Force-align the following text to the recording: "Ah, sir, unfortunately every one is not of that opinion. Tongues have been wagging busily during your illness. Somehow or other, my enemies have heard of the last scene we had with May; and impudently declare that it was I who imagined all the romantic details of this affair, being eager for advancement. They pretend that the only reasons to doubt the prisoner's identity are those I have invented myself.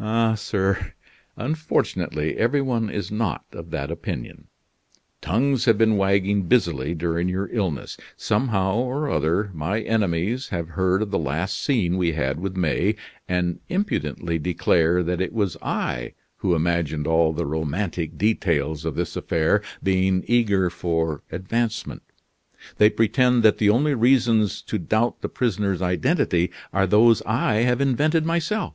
"Ah, 0.00 0.34
sir, 0.34 0.94
unfortunately 1.36 2.36
every 2.36 2.60
one 2.60 2.90
is 2.90 3.12
not 3.12 3.44
of 3.52 3.70
that 3.70 3.88
opinion. 3.88 4.48
Tongues 5.20 5.64
have 5.66 5.78
been 5.78 5.96
wagging 5.96 6.48
busily 6.48 6.92
during 6.92 7.28
your 7.28 7.48
illness. 7.52 7.96
Somehow 8.16 8.78
or 8.78 9.08
other, 9.08 9.52
my 9.54 9.80
enemies 9.82 10.48
have 10.48 10.70
heard 10.70 11.02
of 11.02 11.12
the 11.12 11.20
last 11.20 11.56
scene 11.56 11.96
we 11.96 12.14
had 12.14 12.40
with 12.40 12.56
May; 12.56 12.96
and 13.28 13.60
impudently 13.68 14.40
declare 14.40 15.04
that 15.04 15.20
it 15.20 15.32
was 15.32 15.56
I 15.62 16.14
who 16.38 16.56
imagined 16.56 17.06
all 17.06 17.32
the 17.32 17.46
romantic 17.46 18.18
details 18.18 18.84
of 18.84 18.96
this 18.96 19.14
affair, 19.14 19.62
being 19.84 20.24
eager 20.26 20.68
for 20.68 21.22
advancement. 21.30 22.02
They 22.78 22.90
pretend 22.90 23.44
that 23.44 23.58
the 23.58 23.70
only 23.70 23.94
reasons 23.94 24.62
to 24.62 24.78
doubt 24.80 25.20
the 25.22 25.28
prisoner's 25.28 25.80
identity 25.80 26.50
are 26.72 26.88
those 26.88 27.22
I 27.24 27.58
have 27.62 27.80
invented 27.80 28.26
myself. 28.26 28.74